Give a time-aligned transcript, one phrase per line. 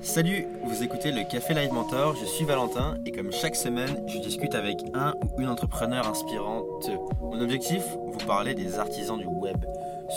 [0.00, 4.18] Salut, vous écoutez le Café Live Mentor, je suis Valentin et comme chaque semaine, je
[4.18, 6.90] discute avec un ou une entrepreneur inspirante.
[7.20, 9.56] Mon objectif, vous parler des artisans du web,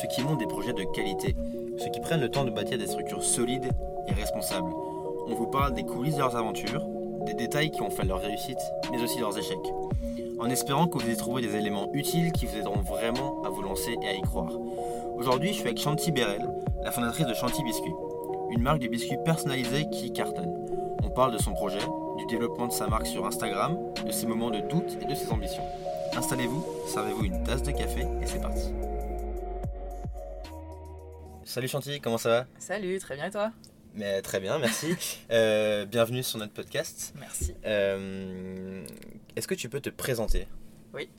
[0.02, 1.36] ceux qui montent des projets de qualité,
[1.78, 3.70] ceux qui prennent le temps de bâtir des structures solides
[4.08, 4.72] et responsables.
[5.28, 6.86] On vous parle des coulisses de leurs aventures,
[7.26, 8.62] des détails qui ont fait leur réussite,
[8.92, 9.74] mais aussi leurs échecs.
[10.40, 13.62] En espérant que vous ayez trouvé des éléments utiles qui vous aideront vraiment à vous
[13.62, 14.52] lancer et à y croire.
[15.16, 16.48] Aujourd'hui, je suis avec Chanty Bérel,
[16.84, 17.94] la fondatrice de Chanty Biscuit
[18.56, 20.54] une marque de biscuits personnalisés qui cartonne.
[21.04, 21.82] On parle de son projet,
[22.18, 25.30] du développement de sa marque sur Instagram, de ses moments de doute et de ses
[25.30, 25.64] ambitions.
[26.16, 28.72] Installez-vous, servez-vous une tasse de café et c'est parti.
[31.44, 32.46] Salut Chantilly, comment ça va?
[32.58, 33.52] Salut, très bien et toi?
[33.94, 34.96] Mais très bien, merci.
[35.32, 37.14] Euh, bienvenue sur notre podcast.
[37.20, 37.54] Merci.
[37.66, 38.86] Euh,
[39.36, 40.48] Est-ce que tu peux te présenter?
[40.94, 41.10] Oui.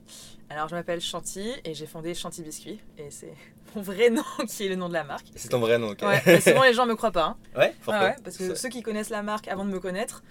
[0.48, 2.80] Alors, je m'appelle Chanty et j'ai fondé Chanty Biscuit.
[2.98, 3.34] Et c'est
[3.76, 5.26] mon vrai nom qui est le nom de la marque.
[5.34, 7.24] C'est ton vrai nom, ok Ouais, mais souvent les gens me croient pas.
[7.26, 7.36] hein.
[7.58, 10.22] Ouais, Ah ouais, parce que ceux qui connaissent la marque avant de me connaître,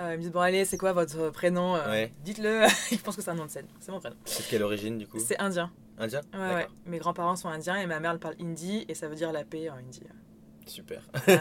[0.00, 2.12] euh, ils me disent Bon, allez, c'est quoi votre prénom Euh, Ouais.
[2.24, 2.62] Dites-le.
[2.92, 3.66] ils pensent que c'est un nom de scène.
[3.80, 4.16] C'est mon prénom.
[4.24, 5.70] C'est de quelle origine du coup C'est indien.
[5.98, 6.66] Indien Ouais.
[6.86, 9.44] Mes grands-parents sont indiens et ma mère elle parle hindi et ça veut dire la
[9.44, 10.02] paix en hindi.
[10.66, 11.02] Super.
[11.28, 11.36] Euh,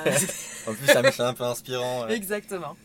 [0.67, 2.07] En plus, ça me fait un peu inspirant.
[2.09, 2.75] Exactement.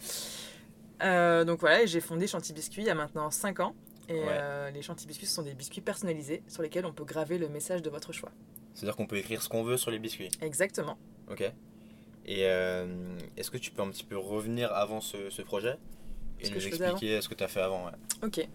[1.02, 3.74] Euh, donc voilà, j'ai fondé Chanty Biscuit il y a maintenant 5 ans.
[4.08, 4.24] Et Ouais.
[4.28, 7.48] euh, les Chanty Biscuits ce sont des biscuits personnalisés sur lesquels on peut graver le
[7.48, 8.30] message de votre choix.
[8.74, 10.30] C'est-à-dire qu'on peut écrire ce qu'on veut sur les biscuits.
[10.40, 10.96] Exactement.
[11.30, 11.42] Ok.
[12.26, 12.86] Et euh,
[13.36, 15.76] est-ce que tu peux un petit peu revenir avant ce, ce projet
[16.40, 17.92] et Ce nous expliquer ce que tu as fait avant ouais.
[18.22, 18.46] Ok.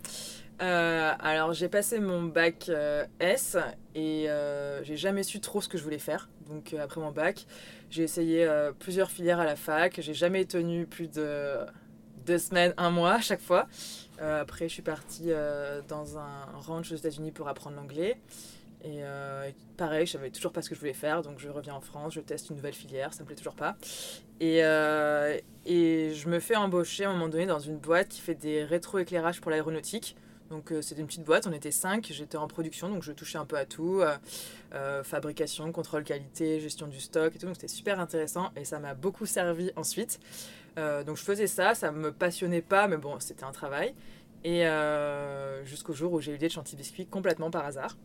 [0.61, 3.57] Euh, alors j'ai passé mon bac euh, S
[3.95, 6.29] et euh, j'ai jamais su trop ce que je voulais faire.
[6.47, 7.45] Donc après mon bac,
[7.89, 8.47] j'ai essayé
[8.79, 9.99] plusieurs filières à la fac.
[10.01, 11.57] J'ai jamais tenu plus de
[12.25, 13.67] deux semaines, un mois à chaque fois.
[14.21, 18.17] Euh, après je suis partie euh, dans un ranch aux États-Unis pour apprendre l'anglais.
[18.85, 21.73] Et euh, pareil, je savais toujours pas ce que je voulais faire, donc je reviens
[21.73, 23.77] en France, je teste une nouvelle filière, ça me plaît toujours pas.
[24.41, 24.57] Et,
[25.65, 28.65] et je me fais embaucher à un moment donné dans une boîte qui fait des
[28.65, 30.17] rétroéclairages pour l'aéronautique.
[30.49, 33.37] Donc euh, c'était une petite boîte, on était cinq, j'étais en production, donc je touchais
[33.37, 34.03] un peu à tout,
[35.03, 38.93] fabrication, contrôle qualité, gestion du stock et tout, donc c'était super intéressant et ça m'a
[38.93, 40.19] beaucoup servi ensuite.
[40.77, 43.93] Euh, donc je faisais ça, ça me passionnait pas, mais bon, c'était un travail.
[44.43, 47.95] Et euh, jusqu'au jour où j'ai eu l'idée de Chanty Biscuit complètement par hasard.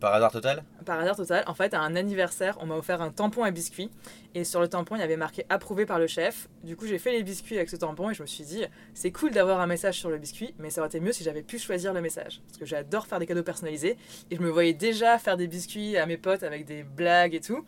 [0.00, 0.64] Par hasard total?
[0.84, 3.88] Par hasard total, en fait, à un anniversaire, on m'a offert un tampon à biscuits.
[4.34, 6.48] Et sur le tampon, il y avait marqué approuvé par le chef.
[6.64, 8.64] Du coup, j'ai fait les biscuits avec ce tampon et je me suis dit,
[8.94, 11.42] c'est cool d'avoir un message sur le biscuit, mais ça aurait été mieux si j'avais
[11.42, 12.42] pu choisir le message.
[12.48, 13.96] Parce que j'adore faire des cadeaux personnalisés.
[14.32, 17.40] Et je me voyais déjà faire des biscuits à mes potes avec des blagues et
[17.40, 17.64] tout.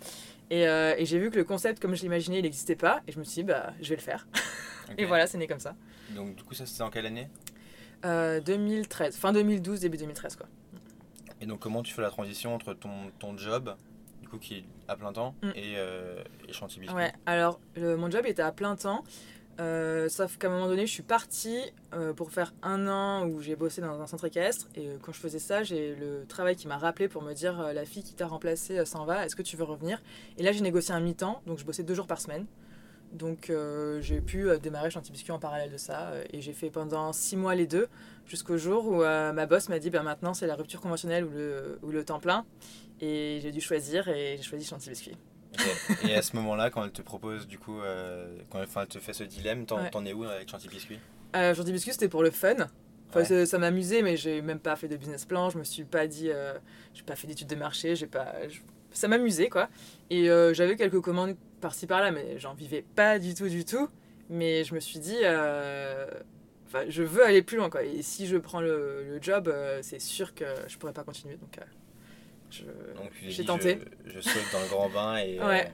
[0.51, 3.03] Et, euh, et j'ai vu que le concept, comme je l'imaginais, il n'existait pas.
[3.09, 4.27] Et je me suis dit, bah, je vais le faire.
[4.99, 5.75] Et voilà, c'est né comme ça.
[6.15, 7.29] Donc du coup ça c'était en quelle année?
[8.05, 10.47] Euh, 2013, fin 2012, début 2013, quoi.
[11.41, 13.75] Et donc comment tu fais la transition entre ton, ton job,
[14.21, 15.49] du coup qui est à plein temps, Mm.
[15.55, 19.03] et, euh, et Chantilly Ouais, alors le- mon job était à plein temps,
[19.61, 21.61] euh, sauf qu'à un moment donné, je suis partie
[21.93, 24.69] euh, pour faire un an où j'ai bossé dans un centre équestre.
[24.75, 27.73] Et euh, quand je faisais ça, j'ai le travail qui m'a rappelé pour me dire
[27.73, 30.03] la fille qui t'a remplacé euh, s'en va, est-ce que tu veux revenir?
[30.39, 32.47] Et là, j'ai négocié un mi-temps, donc je bossais deux jours par semaine.
[33.13, 33.53] Donc
[34.01, 36.11] j'ai pu démarrer Chanty Biscuit en parallèle de ça.
[36.33, 37.87] et j'ai fait pendant six mois les deux,
[38.27, 41.79] jusqu'au jour où ma boss m'a dit bah, maintenant c'est la rupture conventionnelle ou le,
[41.85, 42.45] ou le temps plein.
[43.01, 45.17] Et j'ai dû choisir et j'ai choisi Chanty Biscuit.
[46.09, 49.13] Et à ce moment-là, quand elle te propose du coup, euh, quand elle te fait
[49.13, 49.91] ce dilemme, t'en Ouais.
[50.11, 50.99] es où avec Chantilly Biscuit?
[51.37, 52.55] Euh, Chanty Biscuit, c'était pour le fun.
[53.11, 53.47] Enfin, Ouais.
[53.47, 55.49] Ça m'amusait, mais j'ai même pas fait de business plan.
[55.51, 56.55] Je me suis pas dit, euh,
[56.95, 57.95] j'ai pas fait d'études de marché.
[57.97, 58.61] J'ai pas, je-
[58.91, 59.69] ça m'amusait quoi.
[60.11, 63.89] Et euh, j'avais quelques commandes par-ci par-là, mais j'en vivais pas du tout, du tout.
[64.31, 66.07] Mais je me suis dit, euh,
[66.67, 67.85] enfin, je veux aller plus loin quoi.
[67.85, 71.37] Et si je prends le, le job, c'est sûr que je pourrais pas continuer.
[71.37, 71.59] Donc,
[73.29, 73.79] j'ai tenté.
[74.07, 75.39] Je, je saute dans le grand bain et.
[75.39, 75.73] euh, Ouais.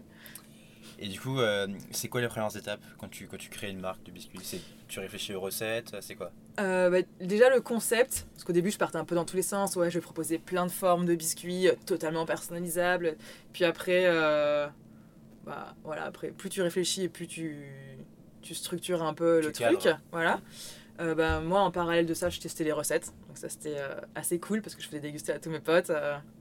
[0.99, 3.81] et du coup, euh, c'est quoi les premières étapes quand tu, quand tu crées une
[3.81, 4.63] marque de biscuits?
[4.89, 6.31] Tu réfléchis aux recettes, c'est quoi?
[6.59, 9.43] Euh, bah, déjà le concept, parce qu'au début je partais un peu dans tous les
[9.43, 13.17] sens, ouais je vais proposer plein de formes de biscuits totalement personnalisables,
[13.53, 14.67] puis après, euh,
[15.47, 17.57] bah voilà, après plus tu réfléchis et plus tu,
[18.43, 19.79] tu structures un peu Tu le cadres.
[19.79, 20.41] truc, voilà.
[20.99, 23.79] Bah, moi en parallèle de ça je testais les recettes, donc ça c'était
[24.15, 25.91] assez cool parce que je faisais déguster à tous mes potes,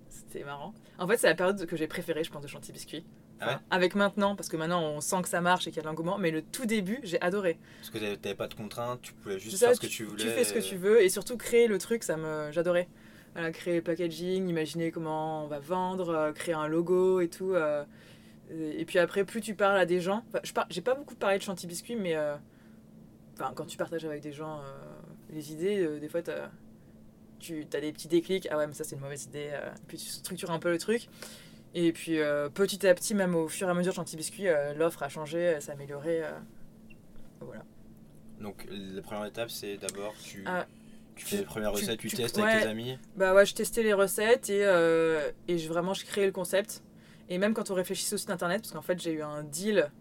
[0.09, 0.73] c'était marrant.
[0.97, 3.05] En fait c'est la période que j'ai préférée je pense de Chanty Biscuit.
[3.41, 5.79] Ah ouais avec maintenant, parce que maintenant on sent que ça marche et qu'il y
[5.79, 7.57] a de l'engouement, mais le tout début j'ai adoré.
[7.79, 10.23] Parce que t'avais pas de contraintes, tu pouvais juste ça, faire ce que tu voulais.
[10.23, 12.89] Tu fais ce que tu veux et surtout créer le truc, ça me j'adorais.
[13.33, 17.53] Voilà, créer le packaging, imaginer comment on va vendre, euh, créer un logo et tout.
[17.53, 17.85] euh,
[18.51, 21.13] et puis après, plus tu parles à des gens, enfin, je par- j'ai pas beaucoup
[21.15, 22.35] parlé de Chanty Biscuit, mais euh,
[23.35, 24.63] enfin, quand tu partages avec des gens euh,
[25.29, 26.49] les idées, des fois t'as-
[27.39, 28.47] tu as des petits déclics.
[28.51, 29.49] Ah ouais, mais ça c'est une mauvaise idée.
[29.51, 31.07] euh, puis tu structures un peu le truc.
[31.75, 34.47] Et puis euh, petit à petit, même au fur et à mesure de Chantilly Biscuit,
[34.47, 36.23] euh, l'offre a changé, elle s'est améliorée.
[36.23, 36.31] euh,
[37.41, 37.63] voilà.
[38.39, 40.65] Donc la première étape, c'est d'abord tu, Ah,
[41.15, 42.43] tu fais les premières tu- recettes, tu, tu- testes ouais.
[42.43, 42.97] avec tes amis.
[43.17, 46.81] Bah ouais, je testais les recettes et, euh, et je, vraiment je créais le concept.
[47.29, 49.91] Et même quand on réfléchissait au site internet, parce qu'en fait j'ai eu un deal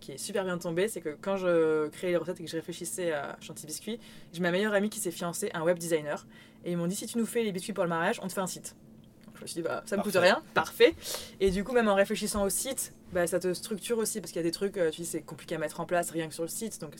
[0.00, 2.56] qui est super bien tombé, c'est que quand je créais les recettes et que je
[2.56, 4.00] réfléchissais à Chantilly Biscuit,
[4.32, 6.24] j'ai ma meilleure amie qui s'est fiancée, un web designer,
[6.68, 8.32] et ils m'ont dit si tu nous fais les biscuits pour le mariage, on te
[8.32, 8.76] fait un site.
[9.24, 10.94] Donc je me suis dit bah ça me coûte rien, parfait.
[11.40, 14.40] Et du coup même en réfléchissant au site, bah ça te structure aussi parce qu'il
[14.40, 16.34] y a des trucs, euh, tu dis c'est compliqué à mettre en place rien que
[16.34, 16.94] sur le site, donc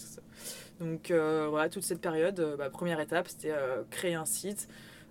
[0.81, 4.69] donc euh, voilà toute cette période, euh, bah, première étape c'était euh, créer un site,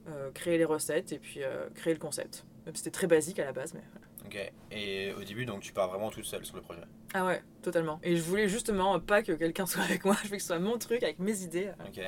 [0.10, 1.42] euh, créer les recettes et puis
[1.76, 2.46] créer le concept.
[2.74, 4.08] C'était très basique à la base, mais voilà.
[4.26, 4.52] Ok.
[4.72, 6.82] Et au début, donc tu pars vraiment toute seule sur le projet.
[7.14, 7.98] Ah ouais, totalement.
[8.04, 10.60] Et je voulais justement pas que quelqu'un soit avec moi, je veux que ce soit
[10.60, 11.70] mon truc avec mes idées.
[11.88, 12.02] Ok.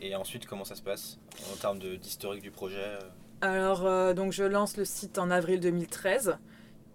[0.00, 1.18] Et ensuite, comment ça se passe
[1.52, 2.98] en termes d'historique du projet euh,
[3.40, 6.36] Alors, euh, donc je lance le site en avril 2013.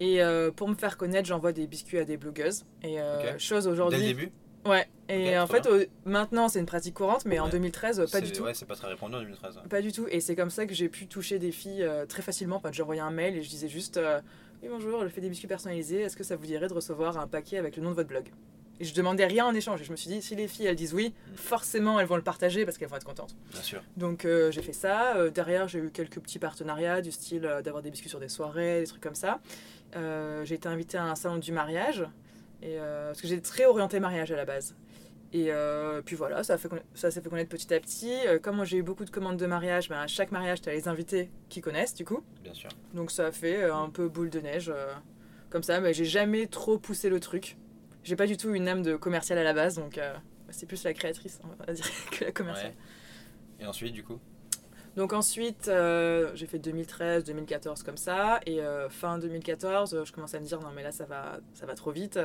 [0.00, 2.64] Et euh, pour me faire connaître, j'envoie des biscuits à des blogueuses.
[2.82, 4.00] Et euh, chose Dès aujourd'hui.
[4.00, 4.32] le début?
[4.66, 4.88] Ouais.
[5.10, 5.68] Et en fait,
[6.06, 7.50] maintenant c'est une pratique courante, mais en Ouais.
[7.52, 8.42] 2013, pas du tout.
[8.42, 9.56] Ouais, c'est pas très répandu en 2013.
[9.58, 9.62] ouais.
[9.68, 10.06] Pas du tout.
[10.10, 12.56] Et c'est comme ça que j'ai pu toucher des filles très facilement.
[12.56, 14.00] Enfin, j'envoyais un mail et je disais juste
[14.62, 16.00] Oui, bonjour, je fais des biscuits personnalisés.
[16.00, 18.30] Est-ce que ça vous dirait de recevoir un paquet avec le nom de votre blog?
[18.80, 19.80] Et je demandais rien en échange.
[19.80, 22.22] Et je me suis dit Si les filles elles disent oui, forcément elles vont le
[22.22, 23.36] partager parce qu'elles vont être contentes.
[23.52, 23.82] Bien sûr.
[23.96, 25.16] Donc euh, j'ai fait ça.
[25.16, 28.28] Euh, derrière, j'ai eu quelques petits partenariats du style euh, d'avoir des biscuits sur des
[28.28, 29.40] soirées, des trucs comme ça.
[30.44, 32.04] J'ai été invitée à un salon du mariage.
[32.62, 34.74] Et, parce que j'étais très orientée mariage à la base.
[35.32, 35.50] Et
[36.04, 38.12] puis voilà, ça, a fait ça s'est fait connaître petit à petit.
[38.42, 40.88] Comme j'ai eu beaucoup de commandes de mariage, ben, à chaque mariage, tu as les
[40.88, 42.24] invités qui connaissent du coup.
[42.42, 42.70] Bien sûr.
[42.92, 44.72] Donc ça a fait un peu boule de neige.
[45.48, 47.56] comme ça, mais j'ai jamais trop poussé le truc.
[48.04, 50.14] J'ai pas du tout une âme de commercial à la base, donc euh,
[50.50, 51.40] c'est plus la créatrice,
[51.72, 52.74] dire, que la commerciale.
[53.58, 54.20] Et ensuite, du coup?
[54.96, 60.12] Donc ensuite, euh, j'ai fait 2013, 2014 comme ça, et euh, fin 2014, euh, je
[60.12, 62.18] commence à me dire non mais là ça va, ça va trop vite.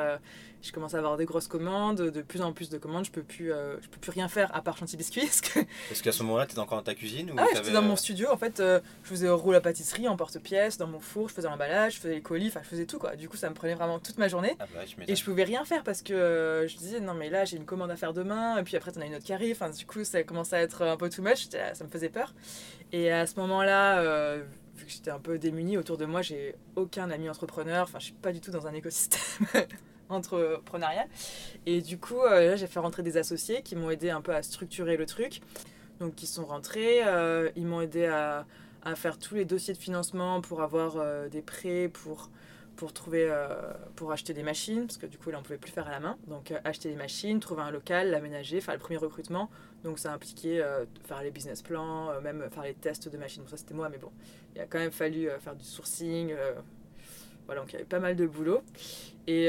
[0.61, 3.05] je commence à avoir des grosses commandes, de plus en plus de commandes.
[3.05, 5.29] Je peux plus, je peux plus rien faire à part chantier biscuits.
[5.89, 8.29] Parce qu'à ce moment-là, t'étais encore dans ta cuisine ou ah j'étais dans mon studio.
[8.29, 11.95] En fait, je faisais roule à pâtisserie en porte-pièce, dans mon four, je faisais l'emballage,
[11.95, 13.15] je faisais les colis, enfin je faisais tout quoi.
[13.15, 14.55] Du coup, ça me prenait vraiment toute ma journée.
[14.59, 17.45] Ah bah, je Et je pouvais rien faire parce que je disais non mais là
[17.45, 19.55] j'ai une commande à faire demain et puis après t'en as une autre qui arrive.
[19.59, 22.33] Enfin du coup ça commençait à être un peu too much, ça me faisait peur.
[22.91, 24.43] Et à ce moment-là, euh,
[24.75, 27.83] vu que j'étais un peu démunie autour de moi, j'ai aucun ami entrepreneur.
[27.83, 29.65] Enfin je suis pas du tout dans un écosystème
[30.09, 31.07] entrepreneurial.
[31.65, 34.33] Et du coup euh, là j'ai fait rentrer des associés qui m'ont aidé un peu
[34.33, 35.41] à structurer le truc.
[35.99, 38.45] Donc ils sont rentrés, euh, ils m'ont aidé à,
[38.83, 40.97] à faire tous les dossiers de financement pour avoir
[41.29, 42.29] des prêts pour
[42.79, 45.69] pour trouver euh, pour acheter des machines parce que du coup là on pouvait plus
[45.69, 46.17] faire à la main.
[46.27, 49.49] Donc euh, acheter des machines trouver un local l'aménager faire le premier recrutement.
[49.83, 53.43] Donc ça impliquait euh, faire les business plans même faire les tests de machines.
[53.47, 54.11] Ça c'était moi mais bon
[54.55, 56.33] il a quand même fallu faire du sourcing
[57.47, 58.61] voilà donc il y avait pas mal de boulot.
[59.27, 59.47] Et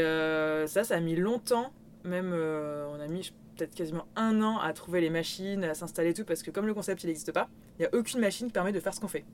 [0.67, 1.73] ça ça a mis longtemps
[2.03, 6.25] même on a mis peut-être quasiment un an à trouver les machines à s'installer tout
[6.25, 7.49] parce que comme le concept il n'existe pas
[7.79, 9.25] il n'y a aucune machine qui permet de faire ce qu'on fait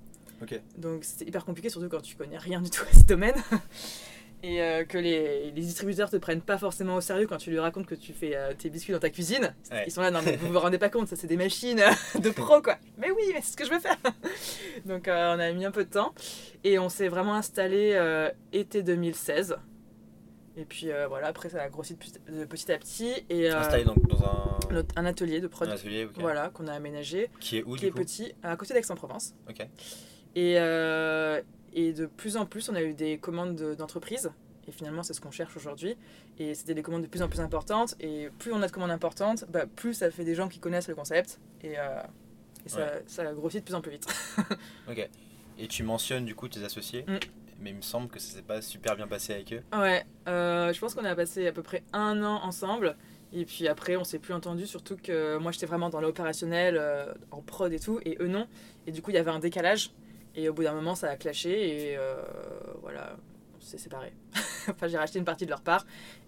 [0.78, 3.36] Donc c'était hyper compliqué, surtout quand tu connais rien du tout à ce domaine.
[4.42, 7.58] Et euh, que les, les distributeurs te prennent pas forcément au sérieux quand tu lui
[7.58, 9.54] racontes que tu fais euh, tes biscuits dans ta cuisine.
[9.70, 9.84] Ouais.
[9.86, 12.18] Ils sont là, non mais vous vous rendez pas compte, ça c'est des machines euh,
[12.20, 12.76] de pro quoi.
[12.98, 13.96] Mais oui, mais c'est ce que je veux faire.
[14.84, 16.14] Donc euh, on a mis un peu de temps.
[16.64, 17.98] Et on s'est vraiment installé
[18.52, 19.56] été 2016.
[20.58, 23.14] Et puis voilà, après ça a grossi de petit, de petit à petit.
[23.30, 24.22] Et Installé donc dans
[24.96, 25.68] un, atelier de prod.
[25.68, 26.12] un atelier ok.
[26.18, 27.98] Voilà, qu'on a aménagé, qui est où qui du est coup?
[27.98, 29.34] petit, à côté d'Aix-en-Provence.
[29.48, 29.66] Ok.
[30.36, 31.40] Et, euh,
[31.72, 34.30] et de plus en plus, on a eu des commandes de- d'entreprises.
[34.68, 35.96] Et finalement, c'est ce qu'on cherche aujourd'hui.
[36.38, 37.94] Et c'était des commandes de plus en plus importantes.
[38.00, 40.88] Et plus on a de commandes importantes, bah, plus ça fait des gens qui connaissent
[40.88, 41.40] le concept.
[41.62, 42.00] Et, euh,
[42.64, 43.02] et ça, Ouais.
[43.06, 44.06] ça grossit de plus en plus vite.
[44.90, 45.08] Ok.
[45.58, 47.16] Et tu mentionnes du coup tes associés, Mm.
[47.60, 49.62] mais il me semble que ça s'est pas super bien passé avec eux.
[49.78, 52.94] ouais, euh, je pense qu'on a passé à peu près un an ensemble.
[53.32, 57.12] Et puis après, on s'est plus entendu, surtout que moi j'étais vraiment dans l'opérationnel, euh,
[57.30, 58.46] en prod et tout, et eux non.
[58.86, 59.90] Et du coup, il y avait un décalage.
[60.36, 61.90] Et au bout d'un moment, ça a clashé.
[61.90, 62.16] Et euh,
[62.82, 63.16] voilà,
[63.56, 64.12] on s'est séparés.
[64.68, 65.84] enfin, j'ai racheté une partie de leur part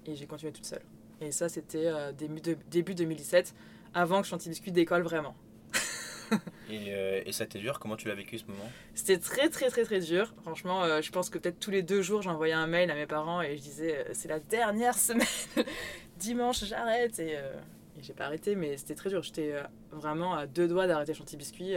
[0.07, 0.83] et j'ai continué toute seule.
[1.21, 3.55] Et ça, c'était euh, début, de- début 2017,
[3.95, 5.35] avant que Chantilly Biscuit décolle vraiment.
[6.71, 7.79] Et, euh, et ça t'est dur?
[7.81, 8.71] Comment tu l'as vécu ce moment?
[8.95, 10.35] C'était très très très très dur.
[10.43, 13.07] Franchement, euh, je pense que peut-être tous les deux jours, j'envoyais un mail à mes
[13.07, 15.27] parents et je disais euh, c'est la dernière semaine,
[16.19, 17.19] dimanche j'arrête.
[17.19, 19.23] Et, et j'ai pas arrêté, mais c'était très dur.
[19.23, 19.55] J'étais
[19.91, 21.77] vraiment à deux doigts d'arrêter Chantilly Biscuit.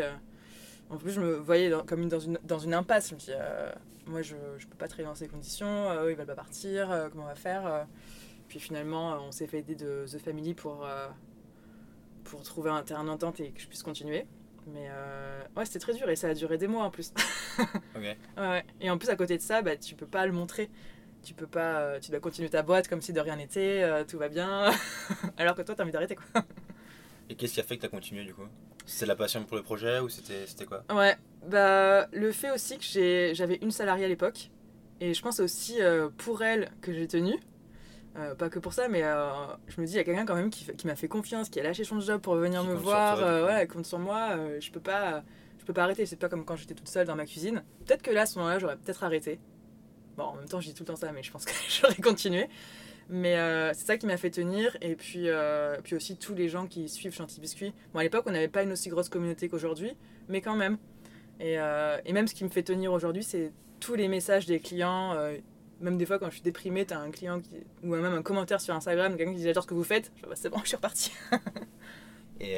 [0.91, 3.09] En plus, je me voyais dans- comme dans, une, dans une impasse.
[3.09, 3.71] Je me dis, euh,
[4.05, 6.91] moi je, je peux pas travailler dans ces conditions, euh, eux ils veulent pas partir,
[6.91, 7.83] euh, comment on va faire euh.
[8.49, 10.85] Puis finalement, on s'est fait aider de The Family pour,
[12.25, 14.25] pour trouver un terrain d'entente et que je puisse continuer.
[14.67, 14.89] Mais
[15.55, 17.13] ouais, c'était très dur et ça a duré des mois en plus.
[17.95, 18.17] Ok.
[18.37, 18.65] Ouais.
[18.81, 20.69] Et en plus, à côté de ça, bah, tu peux pas le montrer.
[21.23, 24.27] Tu peux pas, tu dois continuer ta boîte comme si de rien n'était, tout va
[24.27, 24.69] bien.
[25.37, 26.43] Alors que toi, t'as envie d'arrêter quoi.
[27.29, 28.47] Et qu'est-ce qui a fait que tu as continué du coup?
[28.85, 30.83] C'était la passion pour le projet ou c'était c'était quoi?
[30.93, 31.15] Ouais,
[31.47, 34.49] bah le fait aussi que j'avais une salariée à l'époque.
[34.99, 37.33] Et je pense aussi euh, pour elle que j'ai tenu.
[38.17, 39.31] Euh, pas que pour ça, mais euh,
[39.67, 41.59] je me dis, il y a quelqu'un quand même qui, qui m'a fait confiance, qui
[41.59, 43.15] a lâché son job pour venir Qui me voir.
[43.17, 44.35] voilà, compte sur moi.
[44.59, 45.23] je peux pas,
[45.59, 46.05] je peux pas arrêter.
[46.05, 47.63] C'est pas comme quand j'étais toute seule dans ma cuisine.
[47.85, 49.39] Peut-être que là, à ce moment-là, j'aurais peut-être arrêté.
[50.17, 51.95] Bon, en même temps, je dis tout le temps ça, mais je pense que j'aurais
[51.95, 52.47] continué.
[53.09, 54.75] Mais euh, c'est ça qui m'a fait tenir.
[54.81, 57.73] Et puis, euh, puis aussi tous les gens qui suivent Chanty Biscuit.
[57.93, 59.91] Bon, à l'époque, on n'avait pas une aussi grosse communauté qu'aujourd'hui,
[60.29, 60.77] mais quand même.
[61.39, 64.59] Et, euh, et même ce qui me fait tenir aujourd'hui, c'est tous les messages des
[64.59, 65.15] clients.
[65.81, 68.61] même des fois, quand je suis déprimée, t'as un client qui, ou même un commentaire
[68.61, 70.11] sur Instagram, quelqu'un qui dit J'adore ce que vous faites.
[70.21, 71.11] Bah, c'est bon, je suis reparti.
[72.39, 72.55] Et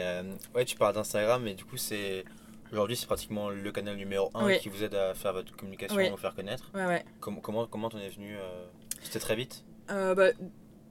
[0.55, 2.23] ouais, tu parles d'Instagram, mais du coup, c'est
[2.71, 4.59] aujourd'hui, c'est pratiquement le canal numéro 1 Oui.
[4.59, 6.07] qui vous aide à faire votre communication, Oui.
[6.07, 6.69] à vous faire connaître.
[6.73, 7.05] Ouais, ouais.
[7.21, 8.35] Com- comment comment t'en es venu
[9.01, 9.63] C'était très vite?
[9.92, 10.30] Euh, bah,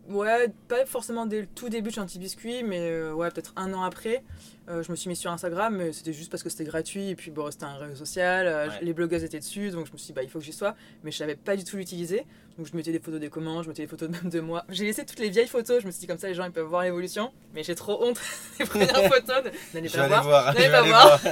[0.09, 3.73] ouais, pas forcément dès le tout début de Chanty Biscuit, mais euh, ouais, peut-être un
[3.73, 4.23] an après,
[4.69, 7.15] euh, je me suis mis sur Instagram, mais c'était juste parce que c'était gratuit, et
[7.15, 8.75] puis bon, c'était un réseau social, euh, Ouais.
[8.83, 10.75] les blogueuses étaient dessus, donc je me suis dit, bah, il faut que j'y sois,
[11.05, 12.27] mais je savais pas du tout l'utiliser,
[12.59, 14.65] donc je mettais des photos des commandes, je mettais des photos même de moi.
[14.69, 16.53] J'ai laissé toutes les vieilles photos, je me suis dit, comme ça, les gens ils
[16.53, 18.21] peuvent voir l'évolution, mais j'ai trop honte
[18.59, 20.53] des premières photos, de- n'allez pas voir.
[20.55, 21.21] N'allez pas voir.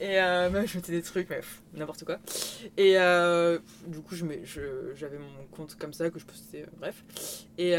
[0.00, 1.40] Et euh, même je mettais des trucs, mais
[1.74, 2.18] n'importe quoi.
[2.78, 6.66] Et euh, du coup, mets- je- j'avais mon compte comme ça que je postais, euh,
[6.78, 7.04] bref.
[7.58, 7.74] Et,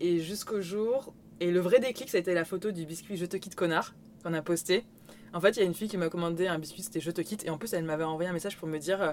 [0.00, 1.14] et jusqu'au jour.
[1.40, 3.94] Et le vrai déclic, ça a été la photo du biscuit Je te quitte, connard,
[4.22, 4.84] qu'on a posté.
[5.34, 7.20] En fait, il y a une fille qui m'a commandé un biscuit, c'était Je te
[7.20, 7.44] quitte.
[7.46, 9.12] Et en plus, elle m'avait envoyé un message pour me dire euh,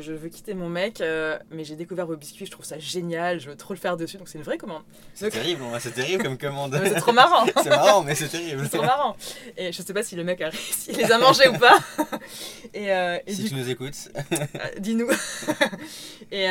[0.00, 3.40] Je veux quitter mon mec, euh, mais j'ai découvert vos biscuits, je trouve ça génial,
[3.40, 4.18] je veux trop le faire dessus.
[4.18, 4.82] Donc, c'est une vraie commande.
[5.14, 6.78] C'est terrible, c'est terrible comme commande.
[6.84, 7.46] C'est trop marrant!
[7.62, 8.62] c'est marrant, mais c'est terrible.
[8.64, 9.16] C'est trop marrant.
[9.56, 11.78] Et je sais pas si le mec a réussi, il les a mangés ou pas.
[12.74, 14.10] Et, euh, et Si du tu nous écoutes,
[14.78, 15.08] dis-nous.
[16.32, 16.46] et,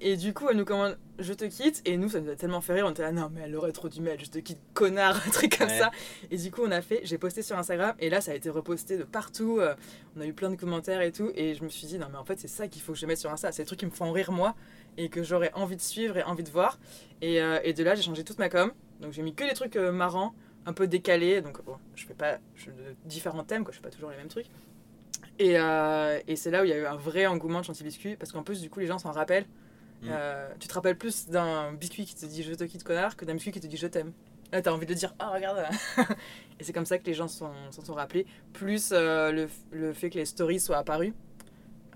[0.00, 1.82] et du coup, elle nous commande Je te quitte.
[1.84, 2.86] Et nous, ça nous a tellement fait rire.
[2.86, 5.30] On était là, non, mais elle aurait trop dû mettre Je te quitte, connard, un
[5.30, 5.78] truc comme Ouais.
[5.78, 5.90] ça.
[6.30, 7.94] Et du coup, on a fait, j'ai posté sur Instagram.
[7.98, 9.58] Et là, ça a été reposté de partout.
[9.60, 9.74] euh,
[10.16, 11.30] on a eu plein de commentaires et tout.
[11.34, 13.06] Et je me suis dit, non, mais en fait, c'est ça qu'il faut que je
[13.06, 13.50] mette sur Insta.
[13.52, 14.54] C'est des trucs qui me font rire, moi.
[14.96, 16.78] Et que j'aurais envie de suivre et envie de voir.
[17.22, 18.72] Et, euh, et de là, j'ai changé toute ma com.
[19.00, 20.34] Donc, j'ai mis que des trucs euh, marrants
[20.66, 23.82] un peu décalé, donc bon, je fais pas je, de différents thèmes, quoi, je fais
[23.82, 24.48] pas toujours les mêmes trucs.
[25.38, 28.16] Et, et c'est là où il y a eu un vrai engouement de Chantilly Biscuit,
[28.16, 29.46] parce qu'en plus, du coup, les gens s'en rappellent.
[30.02, 30.08] Mm.
[30.10, 33.24] Euh, tu te rappelles plus d'un biscuit qui te dit je te quitte connard que
[33.24, 34.12] d'un biscuit qui te dit je t'aime.
[34.52, 35.64] Là, t'as envie de dire ah regarde.
[36.60, 38.26] et c'est comme ça que les gens s'en s'en sont rappelés.
[38.52, 41.14] Plus euh, le, le fait que les stories soient apparues.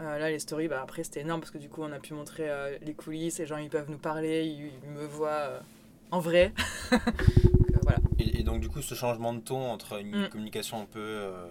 [0.00, 2.12] Euh, là, les stories, bah, après, c'était énorme parce que du coup, on a pu
[2.14, 5.60] montrer euh, les coulisses, les gens ils peuvent nous parler, ils, ils me voient euh,
[6.10, 6.52] en vrai.
[6.90, 7.98] Donc, euh, voilà.
[8.18, 10.28] Et, et donc du coup, ce changement de ton entre une Mm.
[10.28, 11.46] communication un peu, euh,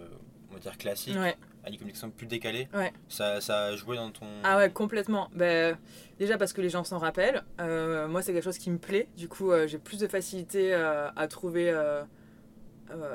[0.50, 1.36] on va dire classique, Ouais.
[1.64, 2.92] À une communication plus décalée, Ouais.
[3.08, 4.26] ça, ça a joué dans ton.
[4.42, 5.30] Ah ouais, complètement.
[5.34, 5.78] Ben,
[6.18, 7.42] déjà parce que les gens s'en rappellent.
[7.60, 9.08] Euh, moi, c'est quelque chose qui me plaît.
[9.16, 11.72] Du coup, euh, j'ai plus de facilité euh, à trouver,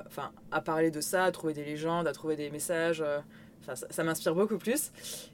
[0.07, 3.01] enfin, à parler de ça, à trouver des légendes, à trouver des messages.
[3.61, 4.91] Enfin, ça, ça m'inspire beaucoup plus.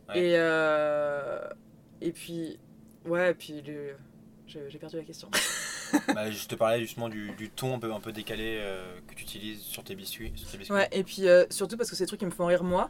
[0.10, 0.20] Ouais.
[0.20, 2.60] Et et puis,
[3.06, 3.96] ouais, et puis le-
[4.48, 5.30] j'ai perdu la question.
[6.16, 9.14] Bah, je te parlais justement du, du ton un peu, un peu décalé euh, que
[9.14, 10.32] tu utilises sur tes biscuits.
[10.36, 10.74] Sur tes biscuits.
[10.76, 12.90] Ouais, et puis euh, surtout parce que c'est des trucs qui me font rire moi.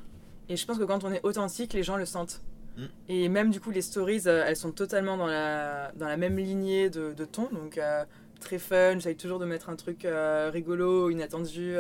[0.50, 2.42] Et je pense que quand on est authentique, les gens le sentent.
[2.78, 2.86] Mm.
[3.10, 6.38] Et même du coup, les stories, euh, elles sont totalement dans la, dans la même
[6.38, 7.50] lignée de, de ton.
[7.52, 8.04] Donc euh,
[8.40, 11.76] très fun, j'essaye toujours de mettre un truc euh, rigolo, inattendu.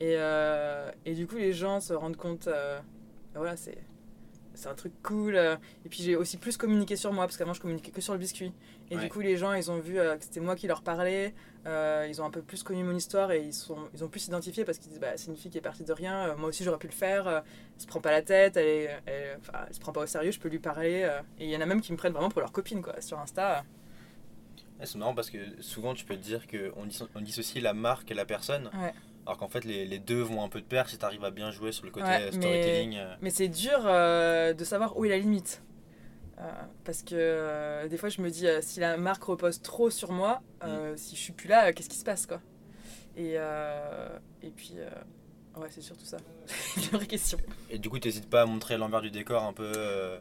[0.00, 0.16] et,
[1.04, 2.48] et du coup, les gens se rendent compte,
[3.34, 3.78] voilà, c'est.
[4.60, 5.36] C'est un truc cool.
[5.36, 5.56] euh.
[5.86, 8.18] Et puis j'ai aussi plus communiqué sur moi, parce qu'avant je communiquais que sur le
[8.18, 8.52] biscuit.
[8.90, 9.02] Et Ouais.
[9.04, 11.34] du coup, les gens, ils ont vu euh, que c'était moi qui leur parlais.
[11.66, 14.18] Euh, ils ont un peu plus connu mon histoire et ils, sont, ils ont pu
[14.18, 16.64] s'identifier parce qu'ils disent bah, c'est une fille qui est partie de rien, moi aussi
[16.64, 17.42] j'aurais pu le faire, elle
[17.78, 20.30] se prend pas la tête, elle, est, elle, enfin, elle se prend pas au sérieux,
[20.30, 21.06] je peux lui parler.
[21.38, 23.18] et il y en a même qui me prennent vraiment pour leur copine quoi, sur
[23.18, 23.62] Insta.
[24.78, 27.74] Ouais, c'est marrant parce que souvent tu peux te dire qu'on dis, on dissocie la
[27.74, 28.94] marque et la personne, Ouais.
[29.30, 31.30] Alors qu'en fait les, les deux vont un peu de pair si tu arrives à
[31.30, 32.96] bien jouer sur le côté Ouais, euh, mais- storytelling.
[32.96, 33.14] euh.
[33.20, 35.62] Mais c'est dur euh, de savoir où est la limite.
[36.38, 36.42] Euh,
[36.84, 40.42] parce que euh, des fois je me dis si la marque repose trop sur moi,
[40.64, 42.40] euh, si je suis plus là, qu'est-ce qui se passe quoi?
[43.16, 44.74] Et, et puis
[45.56, 46.16] ouais c'est surtout ça.
[46.76, 47.38] une vraie question.
[47.70, 49.70] Et du coup, t'hésites pas à montrer l'envers du décor un peu.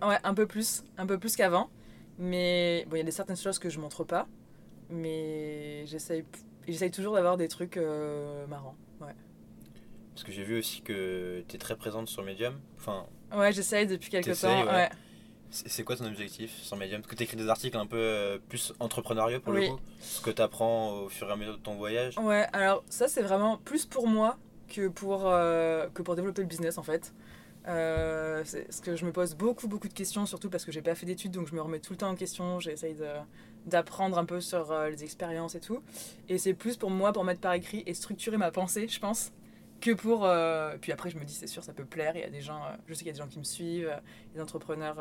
[0.03, 1.69] Ouais, un peu plus, un peu plus qu'avant.
[2.19, 4.27] Mais bon, il y a des certaines choses que je montre pas.
[4.89, 6.25] Mais j'essaye,
[6.67, 7.79] j'essaye toujours d'avoir des trucs
[8.49, 8.75] marrants.
[9.01, 9.13] Ouais,
[10.13, 12.59] Parce que j'ai vu aussi que tu es très présente sur Medium.
[12.77, 14.63] Enfin, ouais j'essaye depuis quelques temps.
[14.65, 14.71] ouais.
[14.71, 14.89] Ouais.
[15.51, 17.01] c'est quoi ton objectif sur Medium?
[17.01, 19.67] Parce que tu écris des articles un peu euh, plus entrepreneuriaux pour Oui.
[19.67, 19.79] le coup.
[19.99, 22.17] Ce que tu apprends au fur et à mesure de ton voyage.
[22.17, 24.37] Ouais, alors ça c'est vraiment plus pour moi
[24.67, 27.13] que pour, euh, que pour développer le business en fait.
[27.67, 30.81] Euh, c'est parce que je me pose beaucoup beaucoup de questions, surtout parce que j'ai
[30.81, 32.59] pas fait d'études, donc je me remets tout le temps en question.
[32.59, 33.05] J'essaye de-
[33.65, 35.81] d'apprendre un peu sur euh, les expériences et tout.
[36.27, 39.31] Et c'est plus pour moi pour mettre par écrit et structurer ma pensée, je pense,
[39.81, 40.25] que pour.
[40.25, 42.13] euh, Puis après, je me dis, c'est sûr, ça peut plaire.
[42.15, 43.43] Il y a des gens, euh, je sais qu'il y a des gens qui me
[43.43, 43.93] suivent,
[44.33, 44.95] des entrepreneurs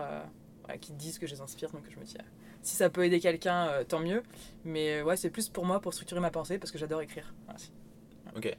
[0.65, 2.23] voilà, qui disent que je les inspire, donc je me dis, euh,
[2.63, 4.23] si ça peut aider quelqu'un, tant mieux.
[4.65, 7.33] Mais ouais, c'est plus pour moi pour structurer ma pensée parce que j'adore écrire.
[7.45, 7.71] Voilà, c'est-
[8.37, 8.57] Ok.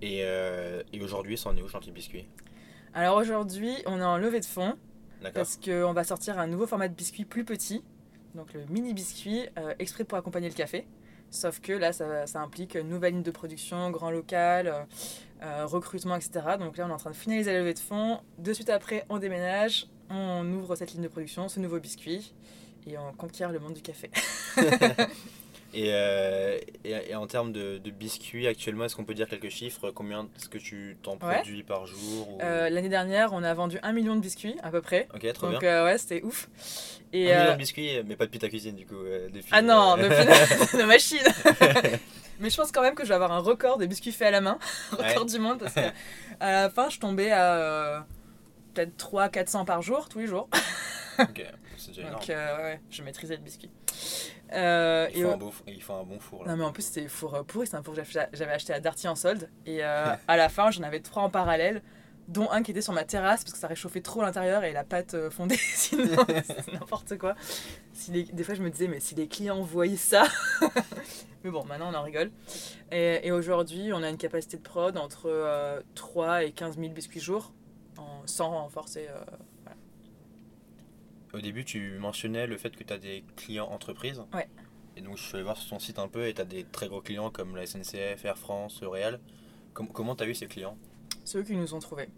[0.00, 2.26] Et, et aujourd'hui, c'en est où Chantilly Biscuit?
[2.94, 4.74] Alors aujourd'hui, on est en levée de fonds.
[5.34, 7.84] Parce qu'on va sortir un nouveau format de biscuit plus petit,
[8.34, 10.86] donc le mini biscuit, euh, exprès pour accompagner le café.
[11.30, 14.82] Sauf que là, ça, ça implique nouvelle ligne de production, grand local, euh,
[15.42, 16.40] euh, recrutement, etc.
[16.58, 18.20] Donc là, on est en train de finaliser la levée de fonds.
[18.38, 22.34] De suite après, on déménage, on ouvre cette ligne de production, ce nouveau biscuit,
[22.86, 24.10] et on conquiert le monde du café.
[25.74, 29.48] Et, euh, et, et en termes de, de biscuits, actuellement, est-ce qu'on peut dire quelques
[29.48, 29.90] chiffres?
[29.90, 31.36] Combien est-ce que tu t'en Ouais.
[31.36, 34.70] produis par jour ou- Euh, L'année dernière, on a vendu un million de biscuits, à
[34.70, 35.08] peu près.
[35.14, 35.70] Ok, trop Donc bien.
[35.70, 36.48] euh, ouais, c'était ouf.
[36.50, 39.02] Un Et, million euh, de biscuits, mais pas depuis ta cuisine, du coup.
[39.32, 41.18] des Ah non, euh, de, de machine.
[42.40, 44.30] Mais je pense quand même que je vais avoir un record de biscuits faits à
[44.32, 44.58] la main,
[44.90, 45.80] record du monde, parce que
[46.40, 48.04] à la fin, je tombais à
[48.74, 50.48] peut-être 300-400 par jour, tous les jours.
[51.20, 51.44] ok,
[51.76, 52.14] c'est déjà énorme.
[52.18, 53.70] Donc ouais, je maîtrisais le biscuit.
[54.52, 56.44] Euh, Il faut, au- un beau, four- il faut un bon four.
[56.44, 56.50] Là.
[56.52, 58.80] Non mais en plus c'était four euh, pourri, c'est un four que j'avais- acheté à
[58.80, 59.48] Darty en solde.
[59.66, 61.82] Et euh, à la fin, j'en avais trois en parallèle,
[62.28, 64.84] dont un qui était sur ma terrasse parce que ça réchauffait trop l'intérieur et la
[64.84, 66.04] pâte euh, fondait, sinon
[66.44, 67.34] c'est n'importe quoi.
[67.94, 70.24] Si les- Des fois je me disais mais si les clients voyaient ça...
[71.44, 72.30] mais bon, maintenant on en rigole.
[72.90, 76.92] Et, et aujourd'hui, on a une capacité de prod entre euh, 3 et 15 000
[76.92, 77.52] biscuits jour,
[77.96, 79.06] en, sans renforcer...
[81.34, 84.22] Au début, tu mentionnais le fait que tu as des clients entreprises.
[84.34, 84.48] Ouais.
[84.96, 86.64] Et donc, je suis allé voir sur ton site un peu et tu as des
[86.64, 89.20] très gros clients comme la SNCF, Air France, L'Oréal.
[89.72, 90.76] Com- comment tu as eu ces clients?
[91.24, 92.08] Ceux qui nous ont trouvés.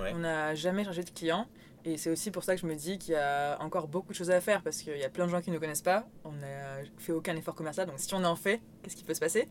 [0.00, 0.12] Ouais.
[0.14, 1.46] On n'a jamais changé de client.
[1.84, 4.14] Et c'est aussi pour ça que je me dis qu'il y a encore beaucoup de
[4.16, 6.08] choses à faire parce qu'il y a plein de gens qui ne nous connaissent pas.
[6.24, 7.86] On n'a fait aucun effort commercial.
[7.88, 9.48] Donc si on en fait, qu'est-ce qui peut se passer?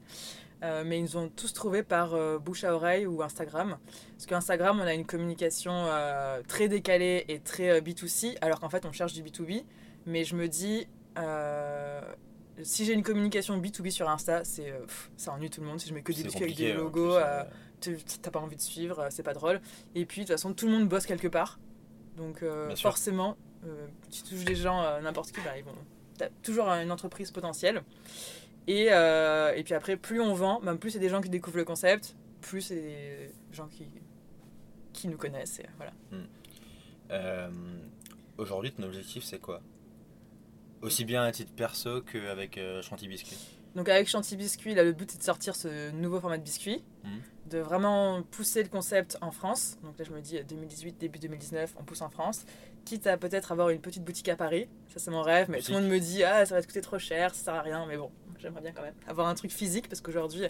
[0.63, 3.77] Euh, Mais ils nous ont tous trouvés par euh, bouche à oreille ou Instagram.
[4.11, 8.69] Parce qu'Instagram, on a une communication euh, très décalée et très euh, B2C, alors qu'en
[8.69, 9.63] fait, on cherche du B2B.
[10.05, 10.87] Mais je me dis,
[12.63, 14.74] si j'ai une communication B2B sur Insta, c'est,
[15.17, 15.79] ça ennuie tout le monde.
[15.79, 17.17] Si je mets que des biscuits avec des en logos,
[17.79, 19.61] t'as pas envie de suivre, c'est pas drôle.
[19.93, 21.59] Et puis de toute façon, tout le monde bosse quelque part.
[22.17, 22.43] Donc
[22.77, 23.37] forcément,
[24.09, 25.75] tu touches des gens, n'importe qui, bah, ils vont...
[26.17, 27.83] T'as toujours une entreprise potentielle.
[28.67, 31.57] Et, euh, et puis après, plus on vend, même plus c'est des gens qui découvrent
[31.57, 33.87] le concept, plus c'est des gens qui,
[34.93, 35.59] qui nous connaissent.
[35.59, 35.93] Et voilà.
[37.11, 37.50] Euh,
[38.37, 39.61] Aujourd'hui, ton objectif, c'est quoi?
[40.81, 43.37] Aussi bien à titre perso qu'avec euh, Chantilly Biscuit.
[43.75, 46.83] Donc avec Chantilly Biscuit, là, le but c'est de sortir ce nouveau format de biscuit,
[47.03, 47.21] Mhm.
[47.51, 49.77] de vraiment pousser le concept en France.
[49.83, 52.45] Donc là je me dis euh, 2018, début 2019, on pousse en France.
[52.83, 55.71] Quitte à peut-être avoir une petite boutique à Paris, ça c'est mon rêve, mais tout
[55.71, 57.85] le monde me dit ah ça va te coûter trop cher, ça sert à rien,
[57.85, 58.09] mais bon,
[58.41, 60.43] j'aimerais bien quand même avoir un truc physique parce qu'aujourd'hui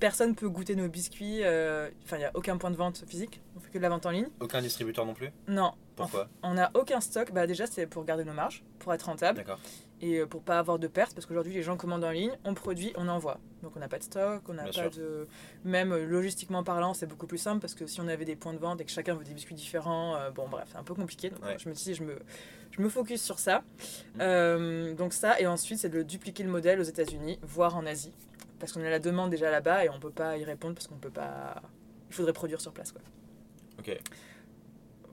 [0.00, 3.40] personne peut goûter nos biscuits, euh, enfin il n'y a aucun point de vente physique,
[3.56, 4.28] on fait que de la vente en ligne.
[4.40, 5.30] Aucun distributeur non plus?
[5.48, 6.28] Non, Pourquoi?
[6.42, 9.38] On n'a aucun stock, bah déjà c'est pour garder nos marges, pour être rentable.
[9.38, 9.58] D'accord.
[10.02, 12.54] Et euh, pour pas avoir de pertes parce qu'aujourd'hui les gens commandent en ligne, on
[12.54, 13.38] produit, on envoie.
[13.62, 14.90] Donc on n'a pas de stock, on n'a pas sûr.
[14.90, 15.28] de
[15.64, 18.52] même euh, logistiquement parlant, c'est beaucoup plus simple parce que si on avait des points
[18.52, 20.94] de vente et que chacun veut des biscuits différents, euh, bon bref, c'est un peu
[20.94, 21.30] compliqué.
[21.30, 21.56] Donc Ouais.
[21.58, 22.18] je me dis je me
[22.72, 23.60] je me focus sur ça.
[23.60, 24.18] Mm.
[24.20, 28.12] Euh, donc ça et ensuite c'est de dupliquer le modèle aux États-Unis, voire en Asie
[28.58, 30.96] parce qu'on a la demande déjà là-bas et on peut pas y répondre parce qu'on
[30.98, 31.62] peut pas
[32.10, 33.02] il faudrait produire sur place quoi.
[33.78, 33.96] Ok.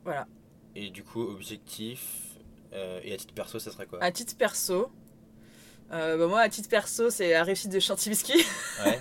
[0.03, 0.27] Voilà.
[0.75, 2.28] Et du coup, objectif
[2.71, 4.91] et à titre perso, ça serait quoi À titre perso,
[5.91, 8.45] euh, bah, moi à titre perso, c'est la réussite de Chantilly Biscuit.
[8.85, 8.99] Ouais.